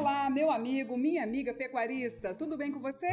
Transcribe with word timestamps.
Olá, 0.00 0.30
meu 0.30 0.50
amigo, 0.50 0.96
minha 0.96 1.22
amiga 1.22 1.52
pecuarista, 1.52 2.34
tudo 2.34 2.56
bem 2.56 2.72
com 2.72 2.80
você? 2.80 3.06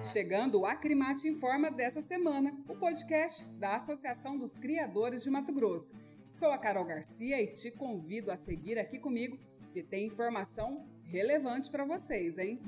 Chegando 0.00 0.60
o 0.60 0.64
Acrimate 0.64 1.26
Informa 1.26 1.72
dessa 1.72 2.00
semana, 2.00 2.56
o 2.68 2.76
podcast 2.76 3.46
da 3.58 3.74
Associação 3.74 4.38
dos 4.38 4.56
Criadores 4.56 5.24
de 5.24 5.30
Mato 5.30 5.52
Grosso. 5.52 6.00
Sou 6.30 6.52
a 6.52 6.58
Carol 6.58 6.84
Garcia 6.84 7.42
e 7.42 7.48
te 7.48 7.72
convido 7.72 8.30
a 8.30 8.36
seguir 8.36 8.78
aqui 8.78 9.00
comigo, 9.00 9.40
que 9.72 9.82
tem 9.82 10.06
informação 10.06 10.86
relevante 11.02 11.68
para 11.68 11.84
vocês, 11.84 12.38
hein? 12.38 12.60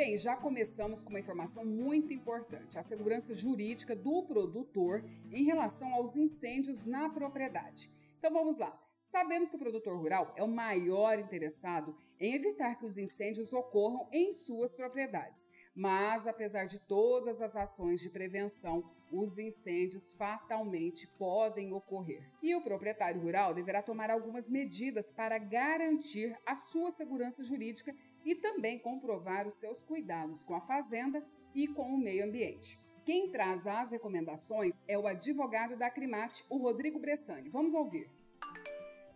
Bem, 0.00 0.16
já 0.16 0.34
começamos 0.34 1.02
com 1.02 1.10
uma 1.10 1.20
informação 1.20 1.62
muito 1.62 2.14
importante: 2.14 2.78
a 2.78 2.82
segurança 2.82 3.34
jurídica 3.34 3.94
do 3.94 4.22
produtor 4.22 5.04
em 5.30 5.44
relação 5.44 5.92
aos 5.92 6.16
incêndios 6.16 6.84
na 6.86 7.10
propriedade. 7.10 7.90
Então 8.16 8.32
vamos 8.32 8.58
lá. 8.58 8.80
Sabemos 8.98 9.50
que 9.50 9.56
o 9.56 9.58
produtor 9.58 9.98
rural 9.98 10.32
é 10.38 10.42
o 10.42 10.48
maior 10.48 11.18
interessado 11.18 11.94
em 12.18 12.34
evitar 12.34 12.76
que 12.76 12.86
os 12.86 12.96
incêndios 12.96 13.52
ocorram 13.52 14.08
em 14.10 14.32
suas 14.32 14.74
propriedades, 14.74 15.50
mas 15.74 16.26
apesar 16.26 16.64
de 16.64 16.78
todas 16.80 17.42
as 17.42 17.54
ações 17.54 18.00
de 18.00 18.08
prevenção, 18.08 18.82
os 19.12 19.38
incêndios 19.38 20.12
fatalmente 20.12 21.06
podem 21.18 21.72
ocorrer. 21.72 22.22
E 22.42 22.54
o 22.54 22.62
proprietário 22.62 23.20
rural 23.20 23.52
deverá 23.52 23.82
tomar 23.82 24.10
algumas 24.10 24.48
medidas 24.48 25.10
para 25.10 25.38
garantir 25.38 26.34
a 26.46 26.54
sua 26.54 26.90
segurança 26.90 27.42
jurídica 27.44 27.94
e 28.24 28.34
também 28.34 28.78
comprovar 28.78 29.46
os 29.46 29.54
seus 29.54 29.82
cuidados 29.82 30.44
com 30.44 30.54
a 30.54 30.60
fazenda 30.60 31.24
e 31.54 31.68
com 31.68 31.94
o 31.94 31.98
meio 31.98 32.24
ambiente. 32.24 32.78
Quem 33.04 33.30
traz 33.30 33.66
as 33.66 33.92
recomendações 33.92 34.84
é 34.86 34.98
o 34.98 35.06
advogado 35.06 35.76
da 35.76 35.86
Acrimate, 35.86 36.44
o 36.48 36.58
Rodrigo 36.58 37.00
Bressani. 37.00 37.48
Vamos 37.48 37.74
ouvir. 37.74 38.19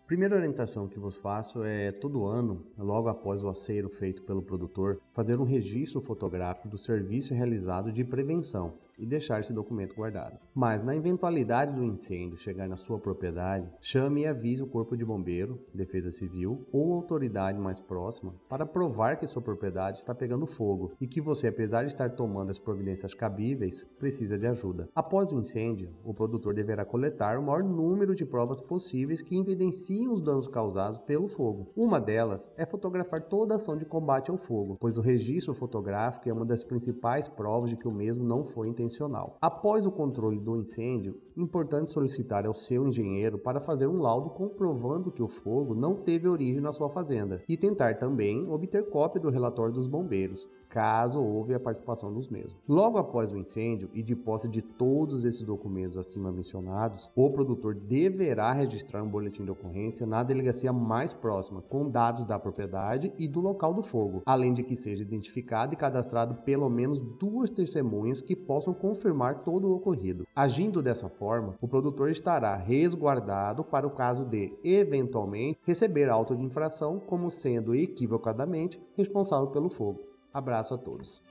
Primeira 0.07 0.37
orientação 0.37 0.87
que 0.87 0.99
vos 0.99 1.17
faço 1.17 1.65
é 1.65 1.91
todo 1.91 2.27
ano, 2.27 2.63
logo 2.77 3.09
após 3.09 3.43
o 3.43 3.49
acero 3.49 3.89
feito 3.89 4.23
pelo 4.23 4.43
produtor, 4.43 5.01
fazer 5.15 5.41
um 5.41 5.45
registro 5.45 5.99
fotográfico 6.03 6.69
do 6.69 6.77
serviço 6.77 7.33
realizado 7.33 7.91
de 7.91 8.05
prevenção 8.05 8.75
e 8.99 9.07
deixar 9.07 9.41
esse 9.41 9.53
documento 9.53 9.95
guardado. 9.95 10.39
Mas 10.55 10.85
na 10.85 10.95
eventualidade 10.95 11.75
do 11.75 11.85
incêndio 11.85 12.37
chegar 12.37 12.69
na 12.69 12.77
sua 12.77 12.99
propriedade, 12.99 13.69
chame 13.81 14.23
e 14.23 14.27
avise 14.27 14.63
o 14.63 14.67
Corpo 14.67 14.97
de 14.97 15.05
Bombeiro, 15.05 15.59
Defesa 15.75 16.11
Civil 16.11 16.67
ou 16.73 16.95
autoridade 16.95 17.59
mais 17.59 17.81
próxima 17.81 18.35
para 18.49 18.67
provar 18.67 19.17
que 19.17 19.27
sua 19.27 19.43
propriedade 19.43 19.99
está 19.99 20.15
pegando 20.15 20.47
fogo 20.47 20.93
e 21.01 21.07
que 21.07 21.21
você, 21.21 21.49
apesar 21.49 21.83
de 21.83 21.89
estar 21.89 22.11
tomando 22.11 22.51
as 22.51 22.59
providências 22.59 23.15
cabíveis, 23.15 23.85
precisa 23.99 24.39
de 24.39 24.47
ajuda. 24.47 24.89
Após 24.95 25.33
o 25.33 25.39
incêndio, 25.39 25.91
o 26.05 26.15
produtor 26.15 26.55
deverá 26.55 26.85
coletar 26.85 27.39
o 27.39 27.43
maior 27.43 27.65
número 27.65 28.15
de 28.15 28.25
provas 28.25 28.61
possíveis 28.61 29.23
que 29.23 29.39
evidenciem 29.39 29.94
os 30.09 30.21
danos 30.21 30.49
causados 30.49 30.99
pelo 30.99 31.29
fogo. 31.29 31.71
Uma 31.77 32.01
delas 32.01 32.51
é 32.57 32.67
fotografar 32.67 33.23
toda 33.29 33.55
a 33.55 33.57
ação 33.57 33.77
de 33.77 33.85
combate 33.85 34.31
ao 34.31 34.37
fogo, 34.37 34.77
pois 34.81 34.99
o 34.99 35.01
registro 35.01 35.55
fotográfico 35.55 36.29
é 36.29 36.33
uma 36.33 36.45
das 36.45 36.65
principais 36.65 37.29
provas 37.29 37.71
de 37.71 37.77
que 37.77 37.87
o 37.87 37.93
mesmo 37.93 38.25
não 38.25 38.45
foi 38.45 38.69
intencional. 38.69 39.39
Após 39.41 39.87
o 39.87 39.93
controle 39.93 40.41
do 40.41 40.57
incêndio, 40.57 41.21
importante 41.37 41.91
solicitar 41.91 42.47
ao 42.47 42.55
seu 42.55 42.87
engenheiro 42.87 43.39
para 43.39 43.61
fazer 43.61 43.87
um 43.87 44.01
laudo 44.01 44.31
comprovando 44.31 45.13
que 45.13 45.23
o 45.23 45.29
fogo 45.29 45.75
não 45.75 45.95
teve 45.95 46.29
origem 46.29 46.61
na 46.61 46.73
sua 46.73 46.91
fazenda 46.91 47.43
e 47.49 47.57
tentar 47.57 47.99
também 47.99 48.49
obter 48.49 48.89
cópia 48.89 49.21
do 49.21 49.31
relatório 49.31 49.73
dos 49.73 49.87
bombeiros, 49.87 50.49
caso 50.75 51.23
houve 51.23 51.55
a 51.55 51.61
participação 51.61 52.13
dos 52.13 52.29
mesmos. 52.29 52.57
Logo 52.69 52.99
após 52.99 53.31
o 53.31 53.39
incêndio 53.39 53.89
e 53.95 54.03
de 54.03 54.17
posse 54.17 54.49
de 54.49 54.61
todos 54.61 55.25
esses 55.25 55.45
documentos 55.45 55.97
acima 55.97 56.33
mencionados, 56.33 57.13
o 57.15 57.31
produtor 57.31 57.77
deverá 57.77 58.53
registrar 58.53 59.01
um 59.01 59.09
boletim 59.09 59.45
de 59.45 59.53
ocorrência 59.53 60.05
na 60.05 60.25
delegacia 60.25 60.73
mais 60.73 61.15
próxima, 61.15 61.63
com 61.63 61.89
dados 61.89 62.25
da 62.25 62.41
propriedade 62.41 63.13
e 63.17 63.29
do 63.29 63.41
local 63.41 63.73
do 63.73 63.83
fogo, 63.83 64.23
além 64.27 64.53
de 64.53 64.65
que 64.65 64.75
seja 64.75 65.03
identificado 65.03 65.73
e 65.73 65.77
cadastrado 65.77 66.43
pelo 66.43 66.69
menos 66.69 67.01
duas 67.01 67.51
testemunhas 67.51 68.21
que 68.21 68.35
possam 68.35 68.75
confirmar 68.75 69.45
todo 69.45 69.69
o 69.69 69.77
ocorrido. 69.77 70.27
Agindo 70.35 70.83
dessa 70.83 71.09
forma, 71.09 71.55
o 71.61 71.69
produtor 71.69 72.11
estará 72.11 72.57
resguardado 72.57 73.63
para 73.63 73.87
o 73.87 73.91
caso 73.91 74.25
de, 74.25 74.53
eventualmente, 74.65 75.61
receber 75.63 76.09
auto 76.09 76.35
de 76.35 76.43
infração 76.43 76.99
como 76.99 77.31
sendo 77.31 77.77
equivocadamente 77.77 78.83
responsável 78.97 79.47
pelo 79.49 79.71
fogo. 79.71 80.14
Abraço 80.35 80.75
a 80.75 80.79
todos. 80.79 81.23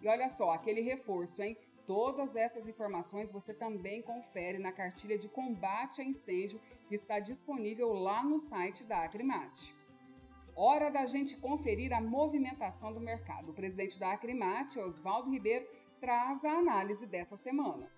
E 0.00 0.08
olha 0.08 0.28
só, 0.28 0.52
aquele 0.52 0.80
reforço, 0.80 1.42
hein? 1.42 1.56
Todas 1.84 2.36
essas 2.36 2.68
informações 2.68 3.30
você 3.30 3.52
também 3.52 4.00
confere 4.00 4.58
na 4.58 4.70
cartilha 4.70 5.18
de 5.18 5.28
combate 5.28 6.00
a 6.00 6.04
incêndio 6.04 6.60
que 6.88 6.94
está 6.94 7.18
disponível 7.18 7.92
lá 7.92 8.24
no 8.24 8.38
site 8.38 8.84
da 8.84 9.02
Acrimate. 9.02 9.74
Hora 10.54 10.88
da 10.90 11.04
gente 11.04 11.36
conferir 11.36 11.92
a 11.92 12.00
movimentação 12.00 12.92
do 12.92 13.00
mercado. 13.00 13.50
O 13.50 13.54
presidente 13.54 13.98
da 13.98 14.12
Acrimate, 14.12 14.78
Oswaldo 14.78 15.30
Ribeiro, 15.30 15.66
traz 16.00 16.44
a 16.44 16.52
análise 16.52 17.06
dessa 17.08 17.36
semana. 17.36 17.90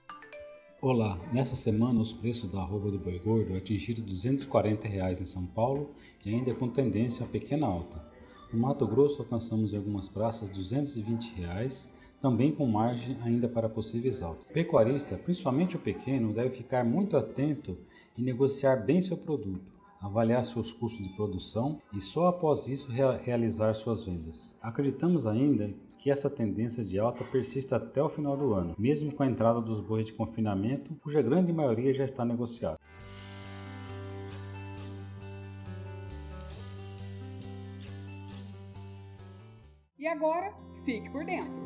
Olá, 0.80 1.18
nessa 1.32 1.56
semana 1.56 1.98
os 1.98 2.12
preços 2.12 2.52
da 2.52 2.60
arroba 2.60 2.88
do 2.88 3.00
boi 3.00 3.18
gordo 3.18 3.56
atingiram 3.56 4.04
240 4.04 4.86
reais 4.86 5.20
em 5.20 5.24
São 5.24 5.44
Paulo 5.44 5.90
e 6.24 6.32
ainda 6.32 6.54
com 6.54 6.68
tendência 6.68 7.26
a 7.26 7.28
pequena 7.28 7.66
alta. 7.66 8.00
No 8.52 8.60
Mato 8.60 8.86
Grosso 8.86 9.20
alcançamos 9.20 9.72
em 9.72 9.76
algumas 9.76 10.06
praças 10.06 10.48
220 10.50 11.34
reais, 11.34 11.92
também 12.22 12.52
com 12.52 12.64
margem 12.64 13.16
ainda 13.24 13.48
para 13.48 13.68
possíveis 13.68 14.22
altas. 14.22 14.44
O 14.48 14.52
pecuarista, 14.52 15.16
principalmente 15.16 15.74
o 15.74 15.80
pequeno, 15.80 16.32
deve 16.32 16.50
ficar 16.50 16.84
muito 16.84 17.16
atento 17.16 17.76
e 18.16 18.22
negociar 18.22 18.76
bem 18.76 19.02
seu 19.02 19.16
produto, 19.16 19.72
avaliar 20.00 20.46
seus 20.46 20.72
custos 20.72 21.04
de 21.04 21.12
produção 21.16 21.82
e 21.92 22.00
só 22.00 22.28
após 22.28 22.68
isso 22.68 22.88
realizar 23.24 23.74
suas 23.74 24.04
vendas. 24.04 24.56
Acreditamos 24.62 25.26
ainda 25.26 25.74
que 25.98 26.10
essa 26.10 26.30
tendência 26.30 26.84
de 26.84 26.98
alta 26.98 27.24
persista 27.24 27.76
até 27.76 28.00
o 28.00 28.08
final 28.08 28.36
do 28.36 28.54
ano, 28.54 28.76
mesmo 28.78 29.12
com 29.12 29.24
a 29.24 29.26
entrada 29.26 29.60
dos 29.60 29.80
bois 29.80 30.06
de 30.06 30.12
confinamento, 30.12 30.94
cuja 31.02 31.20
grande 31.20 31.52
maioria 31.52 31.92
já 31.92 32.04
está 32.04 32.24
negociada. 32.24 32.78
E 39.98 40.06
agora, 40.06 40.54
fique 40.84 41.10
por 41.10 41.24
dentro. 41.24 41.60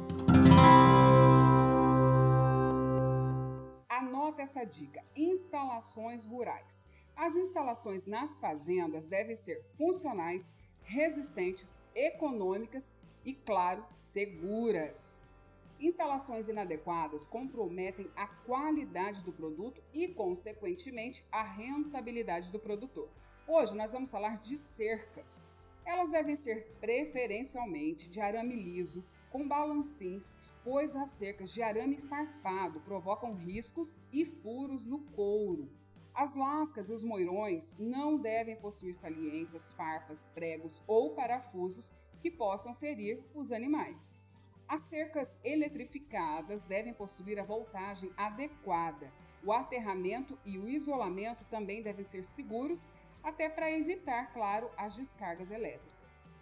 Anota 3.91 4.43
essa 4.43 4.64
dica: 4.64 5.04
instalações 5.14 6.25
rurais. 6.25 6.94
As 7.14 7.37
instalações 7.37 8.06
nas 8.06 8.38
fazendas 8.38 9.06
devem 9.06 9.37
ser 9.37 9.62
funcionais, 9.76 10.56
resistentes, 10.82 11.91
econômicas 11.94 13.03
e, 13.25 13.34
claro, 13.34 13.84
seguras. 13.93 15.37
Instalações 15.81 16.49
inadequadas 16.49 17.27
comprometem 17.27 18.09
a 18.15 18.27
qualidade 18.27 19.25
do 19.25 19.33
produto 19.33 19.83
e, 19.93 20.09
consequentemente, 20.09 21.25
a 21.32 21.43
rentabilidade 21.43 22.53
do 22.53 22.59
produtor. 22.59 23.09
Hoje 23.49 23.77
nós 23.77 23.93
vamos 23.93 24.11
falar 24.11 24.38
de 24.38 24.56
cercas. 24.56 25.75
Elas 25.84 26.11
devem 26.11 26.37
ser 26.37 26.77
preferencialmente 26.81 28.09
de 28.09 28.21
arame 28.21 28.55
liso, 28.55 29.05
com 29.31 29.49
balancins, 29.49 30.38
pois 30.62 30.94
as 30.94 31.11
cercas 31.11 31.53
de 31.53 31.62
arame 31.62 32.00
farpado 32.00 32.81
provocam 32.82 33.34
riscos 33.34 34.05
e 34.12 34.25
furos 34.25 34.87
no 34.87 35.00
couro. 35.00 35.69
As 36.15 36.37
lascas 36.37 36.91
e 36.91 36.93
os 36.93 37.03
moirões 37.03 37.78
não 37.78 38.19
devem 38.19 38.55
possuir 38.56 38.94
saliências, 38.94 39.73
farpas, 39.73 40.26
pregos 40.26 40.82
ou 40.87 41.14
parafusos 41.14 41.93
que 42.23 42.31
possam 42.31 42.73
ferir 42.73 43.23
os 43.35 43.51
animais. 43.51 44.29
As 44.69 44.83
cercas 44.83 45.39
eletrificadas 45.45 46.63
devem 46.63 46.95
possuir 46.95 47.39
a 47.39 47.45
voltagem 47.45 48.11
adequada. 48.17 49.13
O 49.45 49.53
aterramento 49.53 50.39
e 50.47 50.57
o 50.57 50.69
isolamento 50.69 51.45
também 51.51 51.83
devem 51.83 52.05
ser 52.05 52.25
seguros, 52.25 52.93
até 53.23 53.49
para 53.49 53.71
evitar, 53.71 54.33
claro, 54.33 54.71
as 54.77 54.97
descargas 54.97 55.51
elétricas. 55.51 56.35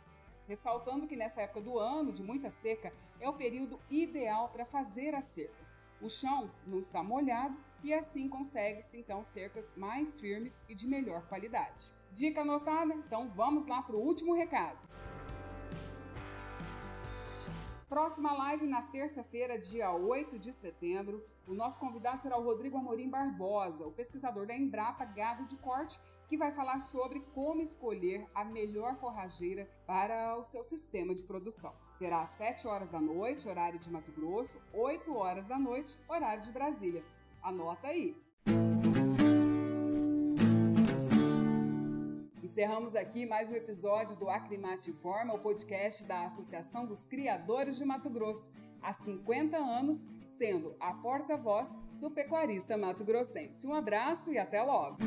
Ressaltando 0.47 1.09
que 1.09 1.17
nessa 1.17 1.43
época 1.43 1.63
do 1.63 1.79
ano, 1.79 2.13
de 2.13 2.23
muita 2.23 2.51
seca, 2.51 2.93
é 3.19 3.29
o 3.29 3.37
período 3.37 3.81
ideal 3.89 4.51
para 4.51 4.67
fazer 4.67 5.15
as 5.15 5.25
cercas. 5.25 5.79
O 6.01 6.09
chão 6.09 6.51
não 6.67 6.79
está 6.79 7.03
molhado 7.03 7.57
e 7.83 7.95
assim 7.95 8.29
consegue-se 8.29 8.99
então 8.99 9.25
cercas 9.25 9.77
mais 9.77 10.21
firmes 10.21 10.65
e 10.69 10.75
de 10.75 10.87
melhor 10.87 11.27
qualidade. 11.27 11.95
Dica 12.13 12.43
anotada? 12.43 12.93
Então 12.95 13.29
vamos 13.31 13.67
lá 13.67 13.83
para 13.83 13.97
o 13.97 14.01
último 14.01 14.35
recado. 14.35 14.90
Próxima 17.91 18.33
live 18.33 18.69
na 18.69 18.83
terça-feira, 18.83 19.59
dia 19.59 19.91
8 19.93 20.39
de 20.39 20.53
setembro. 20.53 21.27
O 21.45 21.53
nosso 21.53 21.81
convidado 21.81 22.23
será 22.23 22.39
o 22.39 22.45
Rodrigo 22.45 22.79
Amorim 22.79 23.11
Barbosa, 23.11 23.85
o 23.85 23.91
pesquisador 23.91 24.47
da 24.47 24.57
Embrapa 24.57 25.05
Gado 25.05 25.45
de 25.45 25.57
Corte, 25.57 25.99
que 26.29 26.37
vai 26.37 26.53
falar 26.53 26.79
sobre 26.79 27.19
como 27.35 27.61
escolher 27.61 28.25
a 28.33 28.45
melhor 28.45 28.95
forrageira 28.95 29.69
para 29.89 30.39
o 30.39 30.43
seu 30.45 30.63
sistema 30.63 31.17
de 31.17 31.25
produção. 31.25 31.75
Será 31.89 32.23
às 32.23 32.29
7 32.29 32.69
horas 32.69 32.91
da 32.91 33.01
noite, 33.01 33.49
horário 33.49 33.81
de 33.81 33.91
Mato 33.91 34.13
Grosso, 34.13 34.69
8 34.73 35.13
horas 35.13 35.49
da 35.49 35.59
noite, 35.59 35.99
horário 36.09 36.45
de 36.45 36.53
Brasília. 36.53 37.05
Anota 37.43 37.89
aí! 37.89 38.30
Encerramos 42.51 42.97
aqui 42.97 43.27
mais 43.27 43.49
um 43.49 43.55
episódio 43.55 44.17
do 44.17 44.29
Acrimate 44.29 44.91
Informa, 44.91 45.33
o 45.33 45.39
podcast 45.39 46.05
da 46.05 46.27
Associação 46.27 46.85
dos 46.85 47.07
Criadores 47.07 47.79
de 47.79 47.85
Mato 47.85 48.11
Grosso, 48.11 48.55
há 48.83 48.93
50 48.93 49.57
anos 49.57 50.09
sendo 50.27 50.75
a 50.81 50.93
porta-voz 50.95 51.79
do 52.01 52.11
pecuarista 52.11 52.77
mato-grossense. 52.77 53.65
Um 53.69 53.73
abraço 53.73 54.33
e 54.33 54.39
até 54.39 54.61
logo! 54.65 54.99